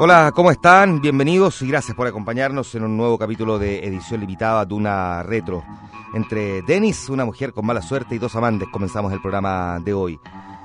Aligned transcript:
Hola, 0.00 0.30
¿cómo 0.32 0.52
están? 0.52 1.00
Bienvenidos 1.00 1.60
y 1.62 1.66
gracias 1.66 1.96
por 1.96 2.06
acompañarnos 2.06 2.72
en 2.76 2.84
un 2.84 2.96
nuevo 2.96 3.18
capítulo 3.18 3.58
de 3.58 3.84
edición 3.84 4.20
limitada 4.20 4.64
de 4.64 4.72
una 4.72 5.24
retro. 5.24 5.64
Entre 6.14 6.62
Dennis, 6.62 7.08
una 7.08 7.24
mujer 7.24 7.52
con 7.52 7.66
mala 7.66 7.82
suerte 7.82 8.14
y 8.14 8.18
dos 8.18 8.36
amantes 8.36 8.68
comenzamos 8.70 9.12
el 9.12 9.20
programa 9.20 9.80
de 9.80 9.92
hoy. 9.92 10.20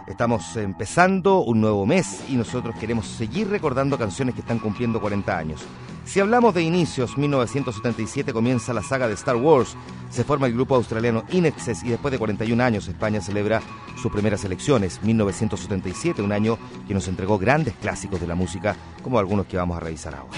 Estamos 0.06 0.56
empezando 0.56 1.40
un 1.40 1.62
nuevo 1.62 1.84
mes 1.88 2.24
y 2.30 2.36
nosotros 2.36 2.76
queremos 2.76 3.08
seguir 3.08 3.50
recordando 3.50 3.98
canciones 3.98 4.36
que 4.36 4.42
están 4.42 4.60
cumpliendo 4.60 5.02
40 5.02 5.36
años. 5.36 5.66
Si 6.06 6.20
hablamos 6.20 6.54
de 6.54 6.62
inicios, 6.62 7.18
1977 7.18 8.34
comienza 8.34 8.74
la 8.74 8.84
saga 8.84 9.08
de 9.08 9.14
Star 9.14 9.38
Wars, 9.38 9.76
se 10.10 10.24
forma 10.24 10.48
el 10.48 10.54
grupo 10.54 10.76
australiano 10.76 11.24
Inexes 11.32 11.82
y 11.84 11.90
después 11.90 12.12
de 12.12 12.20
41 12.20 12.62
años 12.62 12.88
España 12.88 13.22
celebra 13.22 13.62
sus 14.02 14.12
primeras 14.12 14.44
elecciones, 14.44 15.02
1977, 15.02 16.22
un 16.22 16.34
año 16.34 16.58
que 16.88 16.94
nos 16.94 17.08
entregó 17.08 17.40
grandes 17.40 17.74
clásicos 17.76 18.20
de 18.20 18.28
la 18.28 18.36
música 18.36 18.76
como 19.02 19.18
algunos 19.18 19.48
que 19.48 19.58
vamos 19.58 19.78
a 19.78 19.80
revisar 19.80 20.14
ahora. 20.14 20.38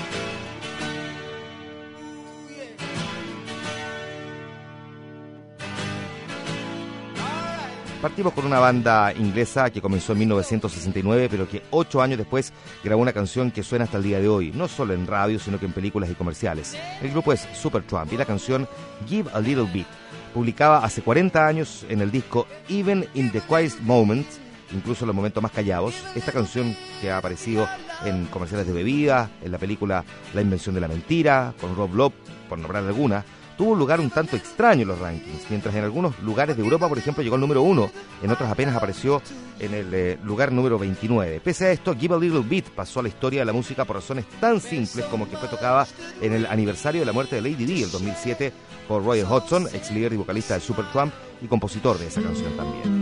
Partimos 8.05 8.33
con 8.33 8.45
una 8.45 8.59
banda 8.59 9.11
inglesa 9.15 9.71
que 9.71 9.81
comenzó 9.81 10.11
en 10.11 10.19
1969, 10.19 11.27
pero 11.27 11.49
que 11.49 11.63
ocho 11.71 12.03
años 12.03 12.19
después 12.19 12.53
grabó 12.83 13.01
una 13.01 13.13
canción 13.13 13.49
que 13.49 13.63
suena 13.63 13.85
hasta 13.85 13.97
el 13.97 14.03
día 14.03 14.19
de 14.19 14.27
hoy, 14.27 14.51
no 14.51 14.67
solo 14.67 14.93
en 14.93 15.07
radio, 15.07 15.39
sino 15.39 15.59
que 15.59 15.65
en 15.65 15.73
películas 15.73 16.11
y 16.11 16.13
comerciales. 16.13 16.77
El 17.01 17.09
grupo 17.09 17.33
es 17.33 17.47
Supertramp 17.55 18.13
y 18.13 18.17
la 18.17 18.25
canción 18.25 18.67
Give 19.07 19.27
a 19.33 19.39
Little 19.39 19.67
Bit, 19.73 19.87
publicaba 20.35 20.85
hace 20.85 21.01
40 21.01 21.47
años 21.47 21.83
en 21.89 21.99
el 21.99 22.11
disco 22.11 22.45
Even 22.69 23.07
in 23.15 23.31
the 23.31 23.41
Quiet 23.41 23.79
Moments, 23.81 24.39
incluso 24.71 25.03
en 25.03 25.07
los 25.07 25.15
momentos 25.15 25.41
más 25.41 25.51
callados. 25.51 25.95
Esta 26.13 26.31
canción 26.31 26.77
que 27.01 27.09
ha 27.09 27.17
aparecido 27.17 27.67
en 28.05 28.27
comerciales 28.27 28.67
de 28.67 28.73
bebida, 28.73 29.31
en 29.41 29.51
la 29.51 29.57
película 29.57 30.05
La 30.35 30.41
Invención 30.41 30.75
de 30.75 30.81
la 30.81 30.87
Mentira, 30.87 31.55
con 31.59 31.75
Rob 31.75 31.95
Lowe, 31.95 32.13
por 32.47 32.59
nombrar 32.59 32.83
alguna, 32.83 33.25
tuvo 33.57 33.75
lugar 33.75 33.99
un 33.99 34.09
tanto 34.09 34.35
extraño 34.35 34.83
en 34.83 34.87
los 34.87 34.99
rankings, 34.99 35.49
mientras 35.49 35.73
en 35.75 35.83
algunos 35.83 36.19
lugares 36.19 36.57
de 36.57 36.63
Europa, 36.63 36.87
por 36.87 36.97
ejemplo, 36.97 37.23
llegó 37.23 37.35
al 37.35 37.41
número 37.41 37.61
uno, 37.61 37.89
en 38.21 38.31
otros 38.31 38.49
apenas 38.49 38.75
apareció 38.75 39.21
en 39.59 39.73
el 39.73 39.93
eh, 39.93 40.17
lugar 40.23 40.51
número 40.51 40.77
29. 40.77 41.41
Pese 41.43 41.65
a 41.65 41.71
esto, 41.71 41.95
Give 41.95 42.15
a 42.15 42.17
Little 42.17 42.41
Beat 42.41 42.65
pasó 42.69 42.99
a 42.99 43.03
la 43.03 43.09
historia 43.09 43.41
de 43.41 43.45
la 43.45 43.53
música 43.53 43.85
por 43.85 43.97
razones 43.97 44.25
tan 44.39 44.59
simples 44.59 45.05
como 45.05 45.29
que 45.29 45.37
fue 45.37 45.47
tocada 45.47 45.87
en 46.21 46.33
el 46.33 46.45
aniversario 46.45 47.01
de 47.01 47.05
la 47.05 47.13
muerte 47.13 47.35
de 47.35 47.41
Lady 47.41 47.65
D, 47.65 47.83
el 47.83 47.91
2007, 47.91 48.53
por 48.87 49.03
Roy 49.03 49.21
Hodgson, 49.21 49.67
ex 49.73 49.91
líder 49.91 50.13
y 50.13 50.17
vocalista 50.17 50.55
de 50.55 50.59
Supertramp 50.59 51.13
y 51.41 51.47
compositor 51.47 51.97
de 51.97 52.07
esa 52.07 52.21
canción 52.21 52.55
también. 52.55 52.94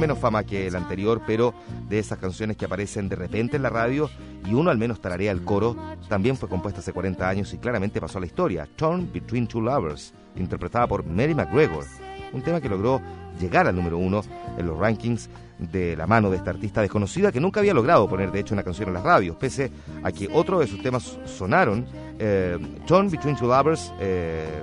Menos 0.00 0.18
fama 0.18 0.44
que 0.44 0.66
el 0.66 0.74
anterior, 0.74 1.20
pero 1.26 1.54
de 1.88 1.98
esas 1.98 2.18
canciones 2.18 2.56
que 2.56 2.64
aparecen 2.64 3.08
de 3.08 3.16
repente 3.16 3.56
en 3.56 3.62
la 3.62 3.70
radio 3.70 4.10
y 4.48 4.54
uno 4.54 4.70
al 4.70 4.78
menos 4.78 5.00
tararea 5.00 5.30
el 5.30 5.44
coro, 5.44 5.76
también 6.08 6.36
fue 6.36 6.48
compuesta 6.48 6.80
hace 6.80 6.92
40 6.92 7.28
años 7.28 7.52
y 7.52 7.58
claramente 7.58 8.00
pasó 8.00 8.18
a 8.18 8.22
la 8.22 8.26
historia. 8.26 8.68
Torn 8.76 9.12
Between 9.12 9.46
Two 9.46 9.60
Lovers, 9.60 10.14
interpretada 10.36 10.86
por 10.86 11.04
Mary 11.04 11.34
McGregor, 11.34 11.84
un 12.32 12.42
tema 12.42 12.60
que 12.60 12.68
logró 12.68 13.00
llegar 13.38 13.66
al 13.66 13.76
número 13.76 13.98
uno 13.98 14.22
en 14.56 14.66
los 14.66 14.78
rankings 14.78 15.28
de 15.58 15.94
la 15.96 16.06
mano 16.06 16.30
de 16.30 16.38
esta 16.38 16.50
artista 16.50 16.80
desconocida 16.80 17.30
que 17.30 17.40
nunca 17.40 17.60
había 17.60 17.74
logrado 17.74 18.08
poner 18.08 18.32
de 18.32 18.40
hecho 18.40 18.54
una 18.54 18.62
canción 18.62 18.88
en 18.88 18.94
las 18.94 19.02
radios, 19.02 19.36
pese 19.36 19.70
a 20.02 20.10
que 20.10 20.28
otro 20.32 20.58
de 20.60 20.66
sus 20.66 20.82
temas 20.82 21.18
sonaron. 21.26 21.86
Eh, 22.18 22.58
Torn 22.86 23.10
Between 23.10 23.36
Two 23.36 23.48
Lovers 23.48 23.92
eh, 24.00 24.62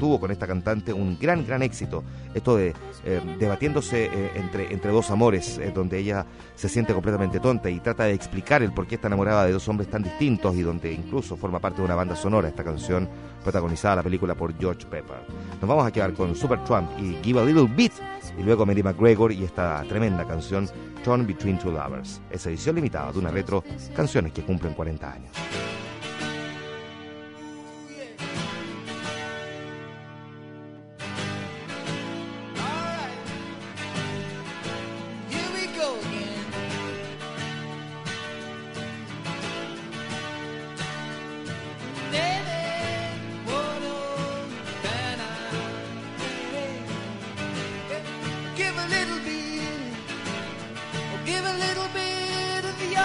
tuvo 0.00 0.18
con 0.18 0.32
esta 0.32 0.46
cantante 0.46 0.92
un 0.92 1.16
gran, 1.20 1.46
gran 1.46 1.62
éxito. 1.62 2.02
Esto 2.34 2.56
de 2.56 2.74
eh, 3.04 3.20
debatiéndose 3.38 4.06
eh, 4.06 4.30
entre, 4.34 4.72
entre 4.72 4.90
dos 4.90 5.10
amores, 5.10 5.58
eh, 5.58 5.70
donde 5.72 5.98
ella 5.98 6.26
se 6.56 6.68
siente 6.68 6.94
completamente 6.94 7.38
tonta 7.38 7.70
y 7.70 7.78
trata 7.80 8.04
de 8.04 8.14
explicar 8.14 8.62
el 8.62 8.72
por 8.72 8.86
qué 8.86 8.96
está 8.96 9.06
enamorada 9.06 9.44
de 9.44 9.52
dos 9.52 9.68
hombres 9.68 9.88
tan 9.88 10.02
distintos 10.02 10.56
y 10.56 10.62
donde 10.62 10.92
incluso 10.92 11.36
forma 11.36 11.60
parte 11.60 11.78
de 11.78 11.84
una 11.84 11.94
banda 11.94 12.16
sonora 12.16 12.48
esta 12.48 12.64
canción 12.64 13.08
protagonizada 13.44 13.96
la 13.96 14.02
película 14.02 14.34
por 14.34 14.58
George 14.58 14.86
Pepper. 14.86 15.18
Nos 15.60 15.68
vamos 15.68 15.86
a 15.86 15.92
quedar 15.92 16.14
con 16.14 16.34
Super 16.34 16.64
Trump 16.64 16.88
y 16.98 17.16
Give 17.22 17.40
a 17.40 17.44
Little 17.44 17.68
Beat 17.76 17.92
y 18.38 18.42
luego 18.42 18.64
Mary 18.64 18.82
McGregor 18.82 19.32
y 19.32 19.44
esta 19.44 19.82
tremenda 19.86 20.26
canción 20.26 20.66
Torn 21.04 21.26
Between 21.26 21.58
Two 21.58 21.72
Lovers. 21.72 22.22
Esa 22.30 22.48
edición 22.48 22.76
limitada 22.76 23.12
de 23.12 23.18
una 23.18 23.30
retro, 23.30 23.62
canciones 23.94 24.32
que 24.32 24.42
cumplen 24.42 24.72
40 24.72 25.12
años. 25.12 25.30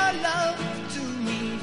your 0.06 0.22
love 0.22 0.58
to 0.94 1.02
me. 1.26 1.60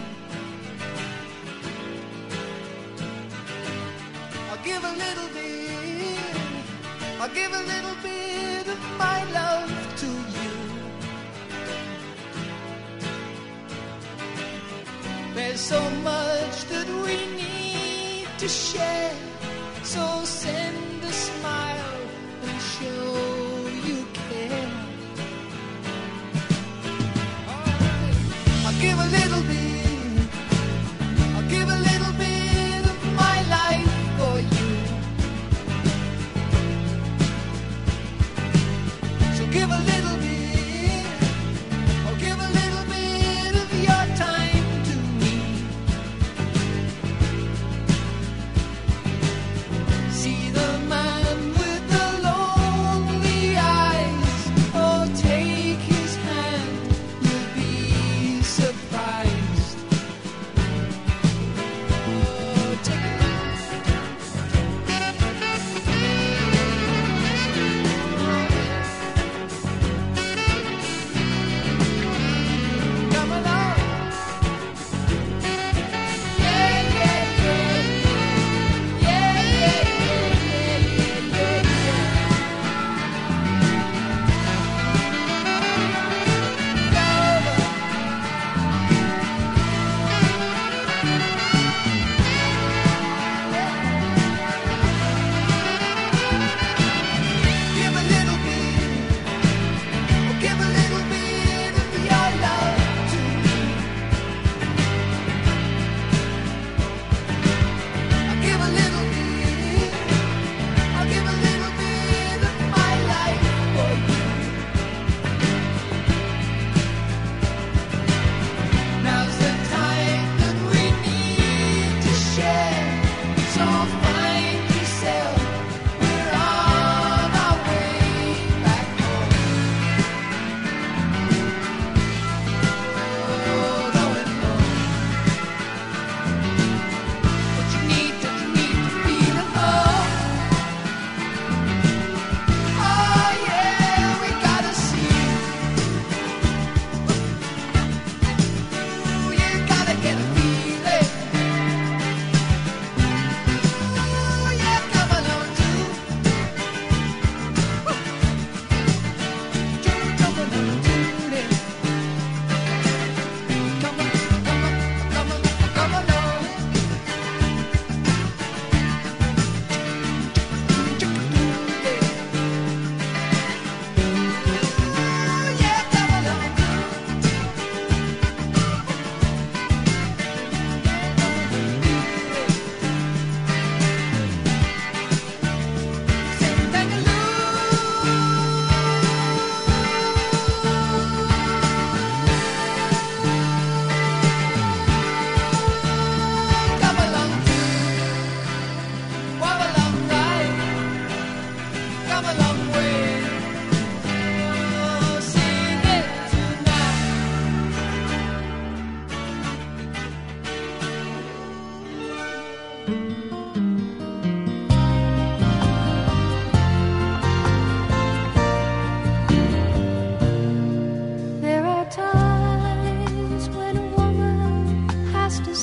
I'll 4.50 4.64
give 4.64 4.82
a 4.82 4.94
little 5.04 5.28
bit, 5.28 6.19
I'll 7.20 7.34
give 7.41 7.53
a 7.53 7.62
little 7.72 7.97
bit 8.03 8.66
of 8.69 8.80
my 8.98 9.19
love 9.32 9.70
to 10.03 10.10
you. 10.36 10.53
There's 15.34 15.60
so 15.60 15.82
much 16.10 16.64
that 16.72 16.88
we 17.04 17.16
need 17.42 18.26
to 18.38 18.48
share. 18.48 19.31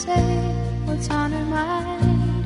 say 0.09 0.31
what's 0.88 1.07
on 1.21 1.29
her 1.38 1.47
mind, 1.61 2.45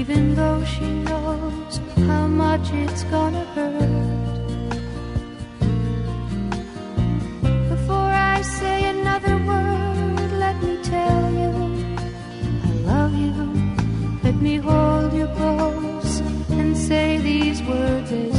even 0.00 0.22
though 0.38 0.62
she 0.72 0.88
knows 1.08 1.72
how 2.08 2.26
much 2.44 2.66
it's 2.82 3.02
gonna 3.14 3.44
hurt. 3.56 4.36
Before 7.74 8.12
I 8.34 8.38
say 8.58 8.76
another 8.96 9.36
word, 9.50 10.30
let 10.44 10.56
me 10.64 10.74
tell 10.94 11.24
you 11.40 11.52
I 12.68 12.70
love 12.90 13.14
you. 13.24 13.36
Let 14.26 14.36
me 14.46 14.54
hold 14.68 15.12
you 15.20 15.26
close 15.38 16.12
and 16.60 16.76
say 16.88 17.18
these 17.18 17.60
words. 17.62 18.37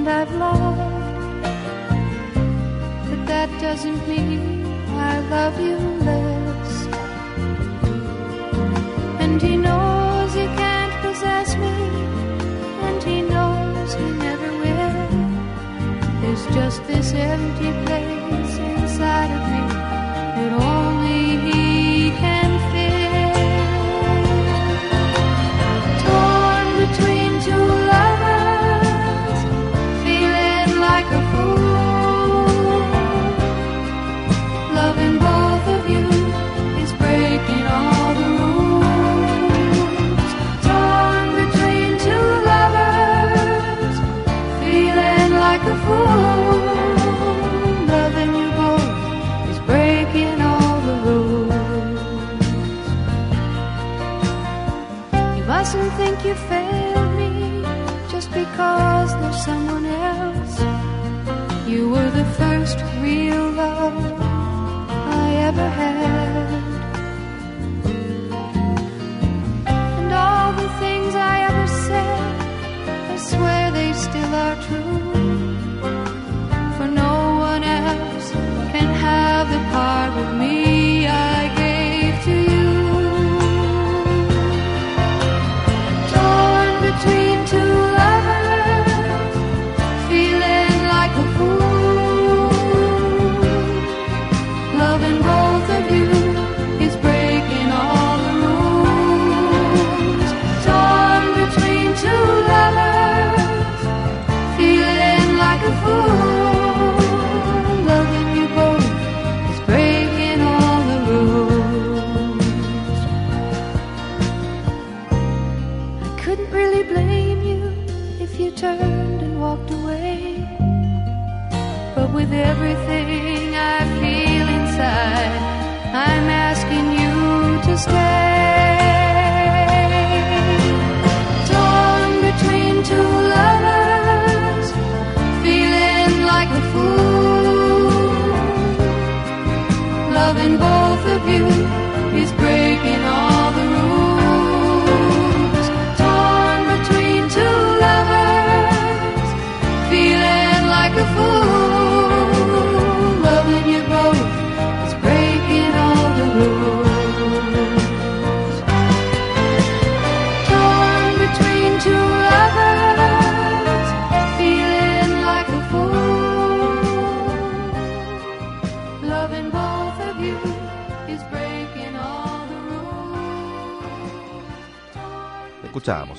and 0.00 0.08
I've 0.08 0.34
loved. 0.34 1.42
But 3.08 3.26
that 3.26 3.50
doesn't 3.60 4.08
mean 4.08 4.64
I 5.10 5.20
love 5.34 5.60
you 5.60 5.76
less. 6.08 6.72
And 9.22 9.42
he 9.42 9.56
knows 9.56 10.32
he 10.32 10.46
can't 10.62 10.94
possess 11.04 11.54
me, 11.56 11.74
and 12.86 13.02
he 13.02 13.20
knows 13.32 13.94
he 13.94 14.08
never 14.26 14.50
will. 14.62 15.08
There's 16.20 16.44
just 16.56 16.86
this 16.86 17.12
empty 17.12 17.70
place. 17.84 18.19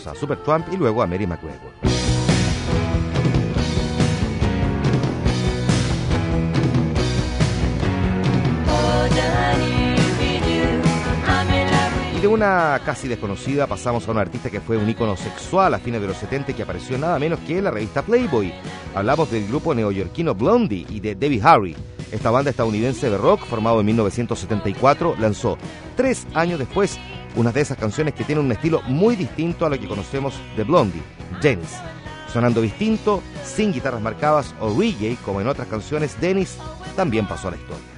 Escuchábamos 0.01 0.07
a 0.07 0.15
Super 0.15 0.37
Trump 0.39 0.67
y 0.71 0.77
luego 0.77 1.01
a 1.01 1.07
Mary 1.07 1.27
McGregor. 1.27 1.71
de 12.21 12.27
una 12.27 12.79
casi 12.85 13.07
desconocida 13.07 13.65
pasamos 13.65 14.07
a 14.07 14.11
un 14.11 14.19
artista 14.19 14.51
que 14.51 14.61
fue 14.61 14.77
un 14.77 14.87
ícono 14.87 15.17
sexual 15.17 15.73
a 15.73 15.79
fines 15.79 15.99
de 15.99 16.07
los 16.07 16.17
70 16.17 16.53
que 16.53 16.61
apareció 16.61 16.95
nada 16.99 17.17
menos 17.17 17.39
que 17.39 17.57
en 17.57 17.63
la 17.63 17.71
revista 17.71 18.03
Playboy. 18.03 18.53
Hablamos 18.93 19.31
del 19.31 19.47
grupo 19.47 19.73
neoyorquino 19.73 20.35
Blondie 20.35 20.85
y 20.87 20.99
de 20.99 21.15
Debbie 21.15 21.41
Harry. 21.43 21.75
Esta 22.11 22.29
banda 22.29 22.51
estadounidense 22.51 23.09
de 23.09 23.17
rock, 23.17 23.45
formado 23.45 23.79
en 23.79 23.85
1974, 23.85 25.15
lanzó 25.17 25.57
tres 25.95 26.27
años 26.33 26.59
después 26.59 26.99
una 27.35 27.53
de 27.53 27.61
esas 27.61 27.77
canciones 27.77 28.13
que 28.13 28.25
tienen 28.25 28.43
un 28.43 28.51
estilo 28.51 28.81
muy 28.83 29.15
distinto 29.15 29.65
a 29.65 29.69
lo 29.69 29.79
que 29.79 29.87
conocemos 29.87 30.33
de 30.57 30.65
Blondie, 30.65 31.01
Dennis. 31.41 31.77
Sonando 32.31 32.61
distinto, 32.61 33.21
sin 33.45 33.71
guitarras 33.71 34.01
marcadas 34.01 34.53
o 34.59 34.77
reggae 34.77 35.17
como 35.23 35.39
en 35.39 35.47
otras 35.47 35.67
canciones, 35.67 36.19
Dennis 36.19 36.57
también 36.95 37.27
pasó 37.27 37.47
a 37.47 37.51
la 37.51 37.57
historia. 37.57 37.91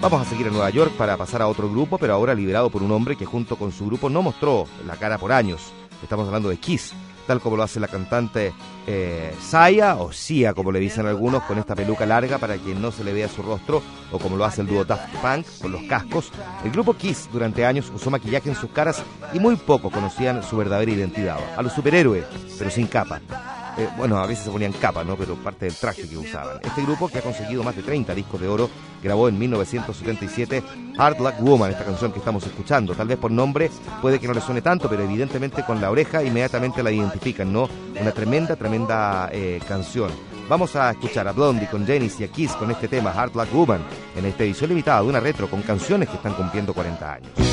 Vamos 0.00 0.22
a 0.22 0.24
seguir 0.24 0.46
en 0.46 0.54
Nueva 0.54 0.70
York 0.70 0.92
para 0.96 1.16
pasar 1.16 1.42
a 1.42 1.46
otro 1.46 1.70
grupo, 1.70 1.98
pero 1.98 2.14
ahora 2.14 2.34
liberado 2.34 2.70
por 2.70 2.82
un 2.82 2.90
hombre 2.90 3.16
que 3.16 3.26
junto 3.26 3.56
con 3.56 3.70
su 3.70 3.86
grupo 3.86 4.08
no 4.08 4.22
mostró 4.22 4.66
la 4.86 4.96
cara 4.96 5.18
por 5.18 5.30
años. 5.30 5.72
Estamos 6.02 6.26
hablando 6.26 6.48
de 6.48 6.56
Kiss, 6.56 6.94
tal 7.30 7.40
como 7.40 7.56
lo 7.56 7.62
hace 7.62 7.78
la 7.78 7.86
cantante 7.86 8.52
eh, 8.88 9.32
Saya 9.40 9.94
o 9.94 10.10
Sia, 10.10 10.52
como 10.52 10.72
le 10.72 10.80
dicen 10.80 11.06
algunos, 11.06 11.44
con 11.44 11.60
esta 11.60 11.76
peluca 11.76 12.04
larga 12.04 12.38
para 12.38 12.58
que 12.58 12.74
no 12.74 12.90
se 12.90 13.04
le 13.04 13.12
vea 13.12 13.28
su 13.28 13.40
rostro, 13.40 13.84
o 14.10 14.18
como 14.18 14.36
lo 14.36 14.44
hace 14.44 14.62
el 14.62 14.66
dúo 14.66 14.84
Daft 14.84 15.14
Punk 15.22 15.46
con 15.62 15.70
los 15.70 15.82
cascos. 15.84 16.32
El 16.64 16.72
grupo 16.72 16.94
Kiss 16.94 17.28
durante 17.32 17.64
años 17.64 17.92
usó 17.94 18.10
maquillaje 18.10 18.48
en 18.48 18.56
sus 18.56 18.70
caras 18.70 19.04
y 19.32 19.38
muy 19.38 19.54
poco 19.54 19.92
conocían 19.92 20.42
su 20.42 20.56
verdadera 20.56 20.90
identidad. 20.90 21.38
A 21.56 21.62
los 21.62 21.72
superhéroes, 21.72 22.24
pero 22.58 22.68
sin 22.68 22.88
capa. 22.88 23.20
Eh, 23.80 23.88
bueno, 23.96 24.18
a 24.18 24.26
veces 24.26 24.44
se 24.44 24.50
ponían 24.50 24.72
capa, 24.72 25.02
¿no? 25.04 25.16
Pero 25.16 25.36
parte 25.36 25.64
del 25.64 25.74
traje 25.74 26.06
que 26.06 26.18
usaban. 26.18 26.58
Este 26.62 26.82
grupo, 26.82 27.08
que 27.08 27.18
ha 27.18 27.22
conseguido 27.22 27.62
más 27.62 27.74
de 27.74 27.82
30 27.82 28.14
discos 28.14 28.38
de 28.38 28.46
oro, 28.46 28.68
grabó 29.02 29.26
en 29.26 29.38
1977 29.38 30.62
Hard 30.98 31.18
Luck 31.18 31.40
Woman, 31.40 31.70
esta 31.70 31.86
canción 31.86 32.12
que 32.12 32.18
estamos 32.18 32.44
escuchando. 32.44 32.94
Tal 32.94 33.08
vez 33.08 33.16
por 33.16 33.30
nombre 33.30 33.70
puede 34.02 34.20
que 34.20 34.28
no 34.28 34.34
le 34.34 34.42
suene 34.42 34.60
tanto, 34.60 34.86
pero 34.90 35.02
evidentemente 35.02 35.64
con 35.64 35.80
la 35.80 35.90
oreja 35.90 36.22
inmediatamente 36.22 36.82
la 36.82 36.90
identifican, 36.90 37.50
¿no? 37.50 37.70
Una 37.98 38.12
tremenda, 38.12 38.54
tremenda 38.54 39.30
eh, 39.32 39.60
canción. 39.66 40.10
Vamos 40.46 40.76
a 40.76 40.90
escuchar 40.90 41.26
a 41.26 41.32
Blondie 41.32 41.68
con 41.68 41.86
Janis 41.86 42.20
y 42.20 42.24
a 42.24 42.28
Kiss 42.28 42.52
con 42.52 42.70
este 42.70 42.86
tema 42.86 43.12
Hard 43.12 43.34
Luck 43.34 43.50
Woman 43.50 43.80
en 44.14 44.26
esta 44.26 44.44
edición 44.44 44.68
limitada 44.68 45.00
de 45.00 45.08
una 45.08 45.20
retro 45.20 45.48
con 45.48 45.62
canciones 45.62 46.10
que 46.10 46.16
están 46.16 46.34
cumpliendo 46.34 46.74
40 46.74 47.12
años. 47.14 47.49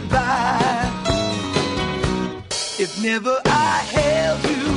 Goodbye. 0.00 0.90
If 2.78 3.02
never 3.02 3.36
I 3.44 3.76
held 3.96 4.40
you, 4.52 4.68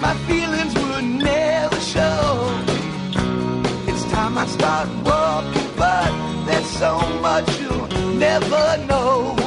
my 0.00 0.14
feelings 0.26 0.74
would 0.74 1.04
never 1.04 1.80
show. 1.80 2.24
It's 3.88 4.04
time 4.12 4.38
I 4.38 4.46
start 4.46 4.88
walking, 5.04 5.70
but 5.76 6.10
there's 6.46 6.70
so 6.82 6.98
much 7.20 7.60
you'll 7.60 7.88
never 8.16 8.78
know 8.86 9.43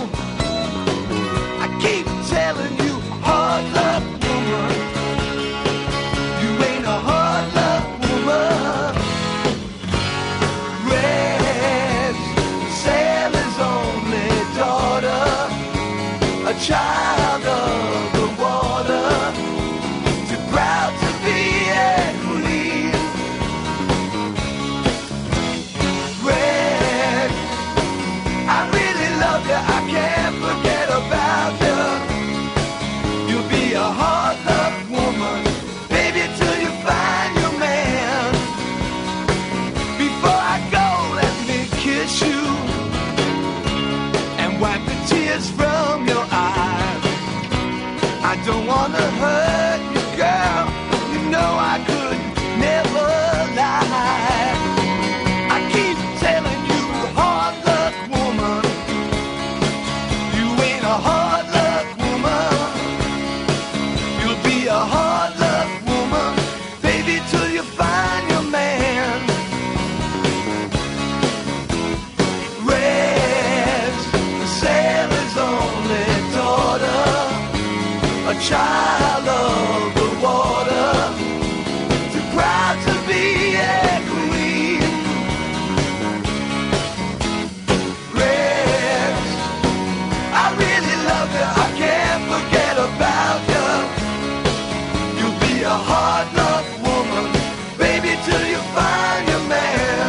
till 98.38 98.48
you 98.50 98.58
find 98.76 99.30
your 99.30 99.44
man. 99.50 100.07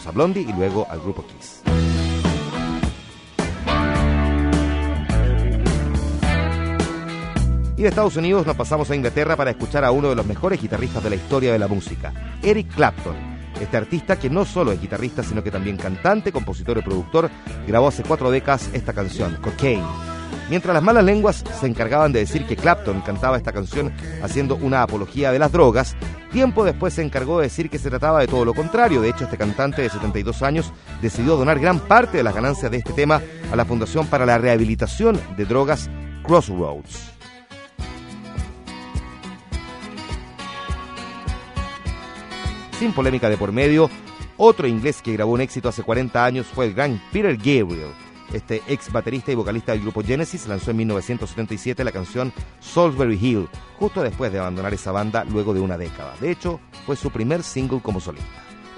Escuchábamos 0.00 0.06
a 0.06 0.10
Blondie 0.12 0.42
y 0.42 0.52
luego 0.52 0.86
al 0.88 1.00
grupo 1.00 1.24
Kiss. 1.26 1.62
Y 7.76 7.82
de 7.82 7.88
Estados 7.88 8.16
Unidos 8.16 8.46
nos 8.46 8.56
pasamos 8.56 8.90
a 8.90 8.96
Inglaterra 8.96 9.36
para 9.36 9.50
escuchar 9.50 9.84
a 9.84 9.90
uno 9.90 10.10
de 10.10 10.14
los 10.14 10.26
mejores 10.26 10.60
guitarristas 10.60 11.02
de 11.02 11.10
la 11.10 11.16
historia 11.16 11.52
de 11.52 11.58
la 11.58 11.68
música, 11.68 12.12
Eric 12.42 12.74
Clapton. 12.74 13.16
Este 13.60 13.76
artista, 13.76 14.18
que 14.18 14.30
no 14.30 14.44
solo 14.44 14.72
es 14.72 14.80
guitarrista, 14.80 15.22
sino 15.22 15.42
que 15.42 15.50
también 15.50 15.76
cantante, 15.76 16.32
compositor 16.32 16.78
y 16.78 16.82
productor, 16.82 17.30
grabó 17.66 17.88
hace 17.88 18.02
cuatro 18.02 18.30
décadas 18.30 18.70
esta 18.72 18.94
canción, 18.94 19.36
Cocaine. 19.42 19.84
Mientras 20.48 20.74
las 20.74 20.82
malas 20.82 21.04
lenguas 21.04 21.44
se 21.60 21.66
encargaban 21.66 22.12
de 22.12 22.20
decir 22.20 22.46
que 22.46 22.56
Clapton 22.56 23.02
cantaba 23.02 23.36
esta 23.36 23.52
canción 23.52 23.92
haciendo 24.22 24.56
una 24.56 24.82
apología 24.82 25.30
de 25.30 25.38
las 25.38 25.52
drogas, 25.52 25.94
tiempo 26.30 26.64
después 26.64 26.94
se 26.94 27.02
encargó 27.02 27.38
de 27.38 27.44
decir 27.46 27.68
que 27.68 27.78
se 27.78 27.90
trataba 27.90 28.20
de 28.20 28.26
todo 28.26 28.44
lo 28.44 28.54
contrario. 28.54 29.00
De 29.00 29.10
hecho, 29.10 29.24
este 29.24 29.36
cantante 29.36 29.82
de 29.82 29.90
72 29.90 30.42
años 30.42 30.72
decidió 31.02 31.36
donar 31.36 31.58
gran 31.58 31.80
parte 31.80 32.16
de 32.16 32.22
las 32.22 32.34
ganancias 32.34 32.70
de 32.70 32.78
este 32.78 32.92
tema 32.92 33.20
a 33.52 33.56
la 33.56 33.64
Fundación 33.64 34.06
para 34.06 34.24
la 34.24 34.38
Rehabilitación 34.38 35.20
de 35.36 35.44
Drogas 35.44 35.90
Crossroads. 36.24 37.10
Sin 42.78 42.92
polémica 42.92 43.28
de 43.28 43.36
por 43.36 43.52
medio, 43.52 43.90
otro 44.38 44.66
inglés 44.66 45.02
que 45.02 45.12
grabó 45.12 45.32
un 45.32 45.42
éxito 45.42 45.68
hace 45.68 45.82
40 45.82 46.24
años 46.24 46.46
fue 46.46 46.64
el 46.64 46.74
gran 46.74 46.98
Peter 47.12 47.36
Gabriel. 47.36 47.92
Este 48.32 48.62
ex 48.68 48.92
baterista 48.92 49.32
y 49.32 49.34
vocalista 49.34 49.72
del 49.72 49.82
grupo 49.82 50.02
Genesis 50.02 50.46
lanzó 50.46 50.70
en 50.70 50.78
1977 50.78 51.82
la 51.82 51.92
canción 51.92 52.32
Salisbury 52.60 53.18
Hill, 53.20 53.48
justo 53.78 54.02
después 54.02 54.32
de 54.32 54.38
abandonar 54.38 54.72
esa 54.72 54.92
banda 54.92 55.24
luego 55.24 55.52
de 55.52 55.60
una 55.60 55.76
década. 55.76 56.14
De 56.20 56.30
hecho, 56.30 56.60
fue 56.86 56.96
su 56.96 57.10
primer 57.10 57.42
single 57.42 57.80
como 57.80 58.00
solista. 58.00 58.28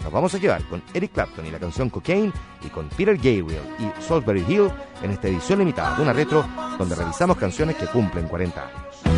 Nos 0.03 0.13
vamos 0.13 0.35
a 0.35 0.39
llevar 0.39 0.65
con 0.65 0.83
Eric 0.95 1.13
Clapton 1.13 1.47
y 1.47 1.51
la 1.51 1.59
canción 1.59 1.91
Cocaine 1.91 2.33
y 2.65 2.69
con 2.69 2.89
Peter 2.89 3.17
Gabriel 3.17 3.63
y 3.79 4.03
Salisbury 4.03 4.45
Hill 4.49 4.71
en 5.03 5.11
esta 5.11 5.29
edición 5.29 5.59
limitada 5.61 5.97
de 5.97 6.03
una 6.03 6.13
retro 6.13 6.45
donde 6.79 6.95
revisamos 6.95 7.37
canciones 7.37 7.77
que 7.77 7.87
cumplen 7.87 8.27
40 8.27 8.61
años. 8.61 9.12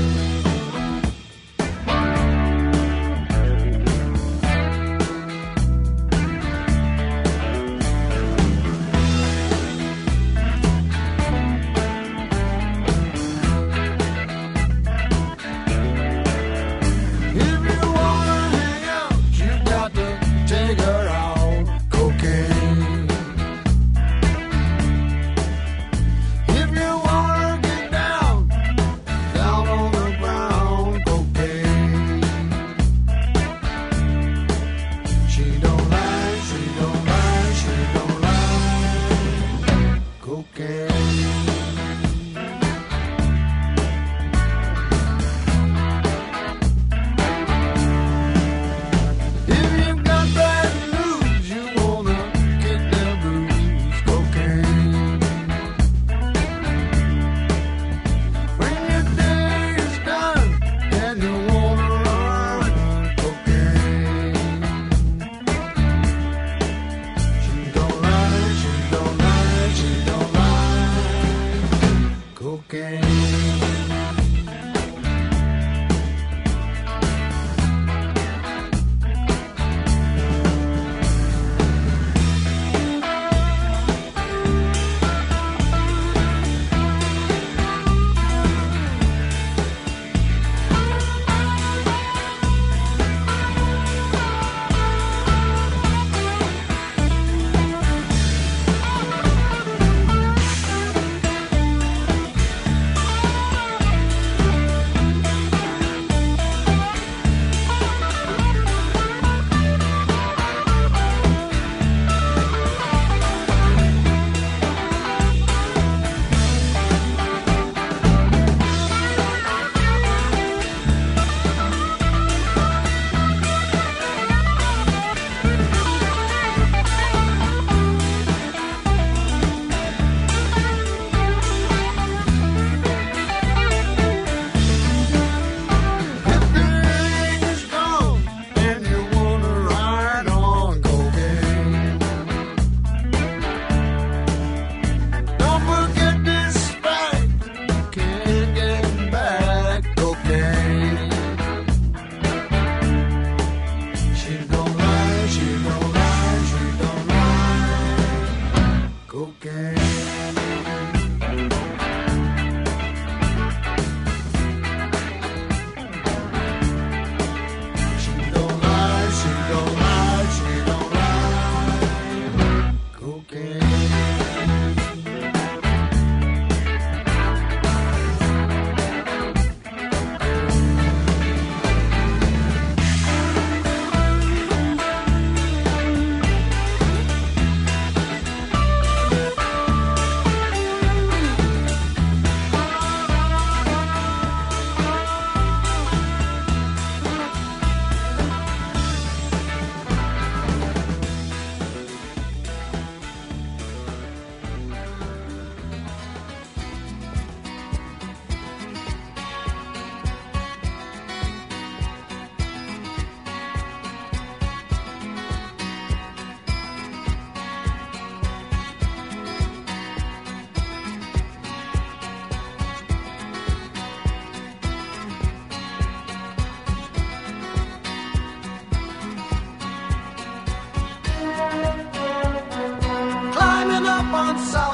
On 234.15 234.39
Salisbury 234.39 234.74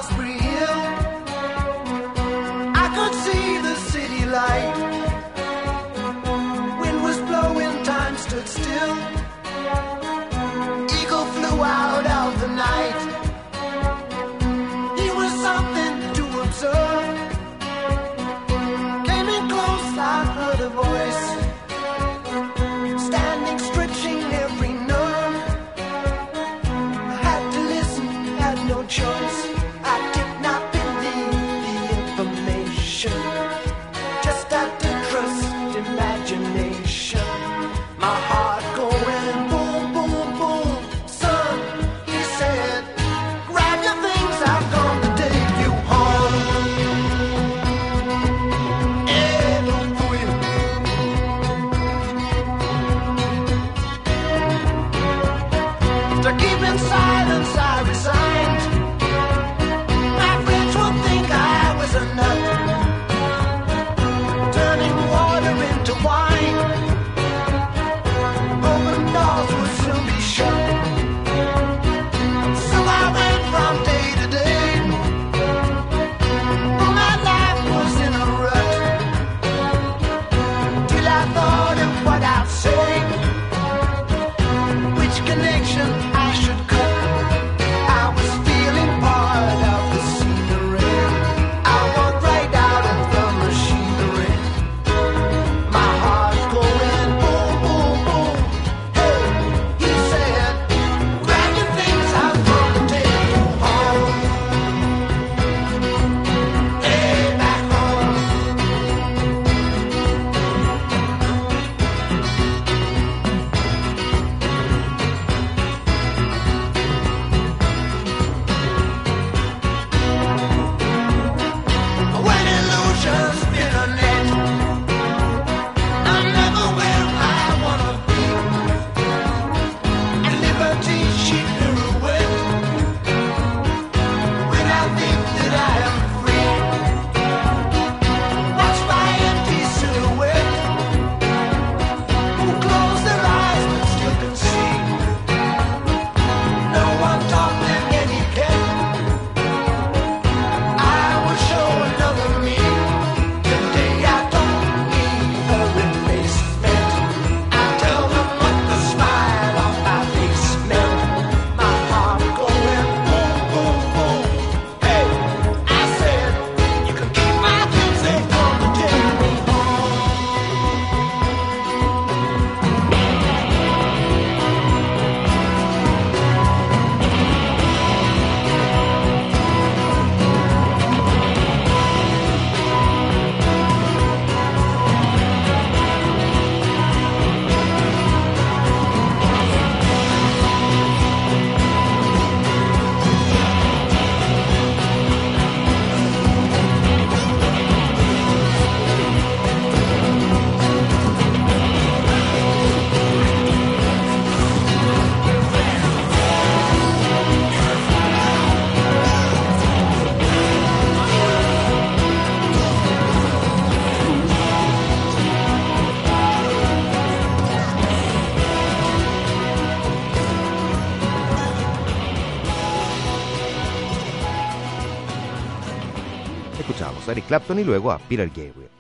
Eric 227.12 227.26
Clapton 227.26 227.58
y 227.58 227.64
luego 227.64 227.92
a 227.92 227.98
Peter 227.98 228.28
Gabriel. 228.28 228.70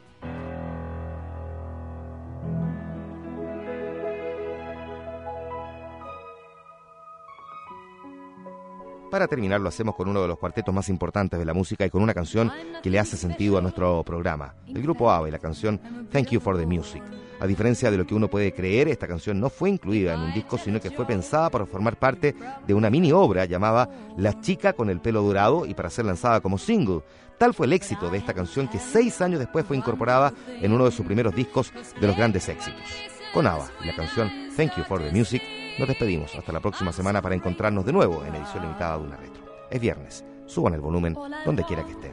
Para 9.10 9.26
terminar 9.26 9.60
lo 9.60 9.68
hacemos 9.68 9.96
con 9.96 10.08
uno 10.08 10.22
de 10.22 10.28
los 10.28 10.38
cuartetos 10.38 10.72
más 10.72 10.88
importantes 10.88 11.36
de 11.36 11.44
la 11.44 11.52
música 11.52 11.84
y 11.84 11.90
con 11.90 12.00
una 12.00 12.14
canción 12.14 12.52
que 12.80 12.90
le 12.90 13.00
hace 13.00 13.16
sentido 13.16 13.58
a 13.58 13.60
nuestro 13.60 14.04
programa. 14.04 14.54
El 14.68 14.82
grupo 14.82 15.10
ABBA 15.10 15.28
y 15.28 15.32
la 15.32 15.38
canción 15.40 16.08
Thank 16.12 16.28
You 16.28 16.40
for 16.40 16.56
the 16.56 16.64
Music. 16.64 17.02
A 17.40 17.46
diferencia 17.46 17.90
de 17.90 17.96
lo 17.96 18.06
que 18.06 18.14
uno 18.14 18.28
puede 18.28 18.52
creer, 18.52 18.86
esta 18.86 19.08
canción 19.08 19.40
no 19.40 19.50
fue 19.50 19.68
incluida 19.70 20.14
en 20.14 20.20
un 20.20 20.32
disco, 20.32 20.58
sino 20.58 20.80
que 20.80 20.92
fue 20.92 21.06
pensada 21.06 21.50
para 21.50 21.66
formar 21.66 21.96
parte 21.96 22.36
de 22.66 22.74
una 22.74 22.88
mini 22.88 23.10
obra 23.10 23.46
llamada 23.46 23.90
La 24.16 24.40
chica 24.40 24.74
con 24.74 24.90
el 24.90 25.00
pelo 25.00 25.22
dorado 25.22 25.66
y 25.66 25.74
para 25.74 25.90
ser 25.90 26.04
lanzada 26.04 26.40
como 26.40 26.58
single. 26.58 27.00
Tal 27.40 27.54
fue 27.54 27.66
el 27.66 27.72
éxito 27.72 28.10
de 28.10 28.18
esta 28.18 28.34
canción 28.34 28.68
que 28.68 28.78
seis 28.78 29.22
años 29.22 29.38
después 29.38 29.64
fue 29.64 29.74
incorporada 29.74 30.30
en 30.46 30.74
uno 30.74 30.84
de 30.84 30.90
sus 30.90 31.06
primeros 31.06 31.34
discos 31.34 31.72
de 31.98 32.06
los 32.06 32.14
grandes 32.14 32.46
éxitos. 32.50 32.84
Con 33.32 33.46
ABBA 33.46 33.70
y 33.82 33.86
la 33.86 33.96
canción 33.96 34.30
Thank 34.54 34.76
You 34.76 34.84
for 34.84 35.00
the 35.00 35.10
Music, 35.10 35.42
nos 35.78 35.88
despedimos 35.88 36.34
hasta 36.34 36.52
la 36.52 36.60
próxima 36.60 36.92
semana 36.92 37.22
para 37.22 37.34
encontrarnos 37.34 37.86
de 37.86 37.94
nuevo 37.94 38.22
en 38.26 38.34
edición 38.34 38.64
limitada 38.64 38.98
de 38.98 39.04
una 39.04 39.16
retro. 39.16 39.42
Es 39.70 39.80
viernes, 39.80 40.22
suban 40.44 40.74
el 40.74 40.82
volumen 40.82 41.16
donde 41.46 41.64
quiera 41.64 41.82
que 41.82 41.92
estén. 41.92 42.12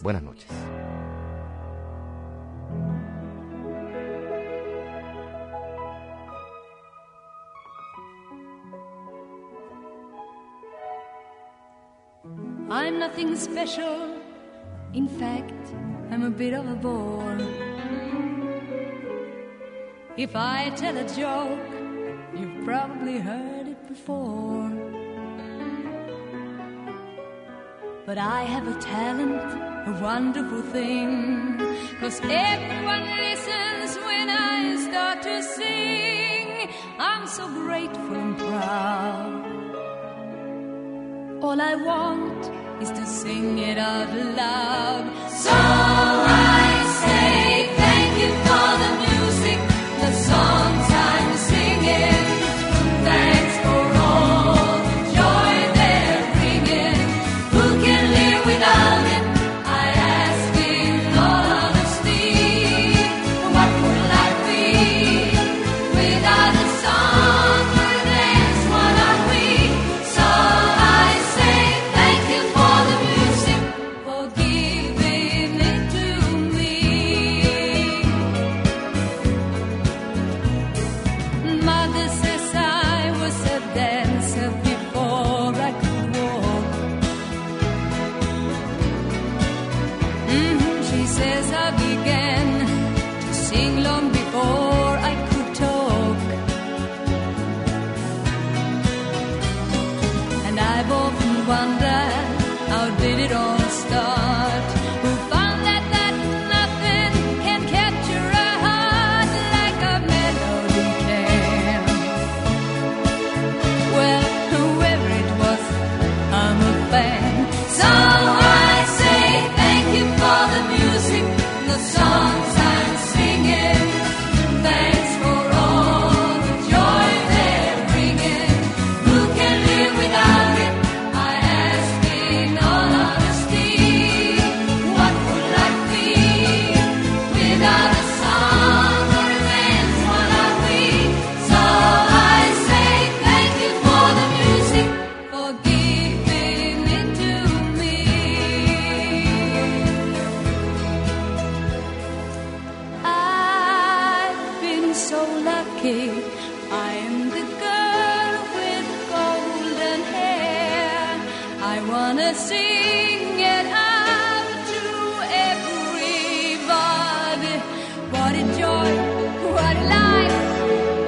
Buenas 0.00 0.22
noches. 0.22 0.46
In 14.96 15.08
fact, 15.08 15.74
I'm 16.10 16.22
a 16.24 16.30
bit 16.30 16.54
of 16.54 16.66
a 16.66 16.74
bore. 16.74 17.38
If 20.16 20.34
I 20.34 20.70
tell 20.70 20.96
a 20.96 21.06
joke, 21.06 21.68
you've 22.34 22.64
probably 22.64 23.18
heard 23.18 23.68
it 23.68 23.88
before. 23.88 24.70
But 28.06 28.16
I 28.16 28.44
have 28.44 28.66
a 28.66 28.80
talent, 28.80 29.52
a 29.86 29.92
wonderful 30.02 30.62
thing. 30.62 31.58
Cause 32.00 32.18
everyone 32.22 33.04
listens 33.18 33.98
when 34.02 34.30
I 34.30 34.76
start 34.88 35.22
to 35.24 35.42
sing. 35.42 36.70
I'm 36.98 37.26
so 37.26 37.46
grateful 37.48 38.16
and 38.16 38.38
proud. 38.38 39.44
All 41.42 41.60
I 41.60 41.74
want 41.74 42.65
is 42.80 42.90
to 42.90 43.06
sing 43.06 43.58
it 43.58 43.78
out 43.78 44.08
loud. 44.36 45.04
So 45.30 45.50
I 45.52 46.55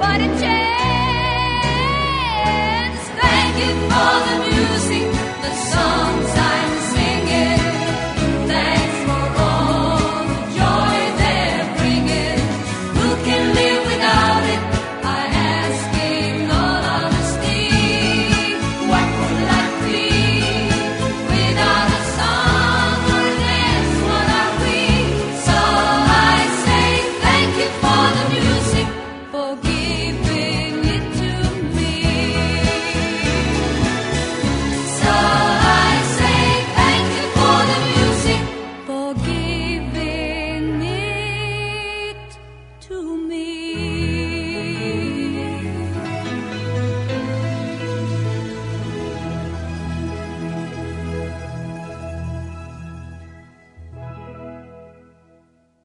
what 0.09 0.21
a 0.21 0.39
change. 0.39 0.58